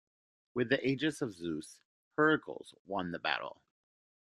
With 0.55 0.69
the 0.69 0.83
aegis 0.83 1.21
of 1.21 1.35
Zeus, 1.35 1.77
Heracles 2.17 2.73
won 2.87 3.11
the 3.11 3.19
battle. 3.19 3.61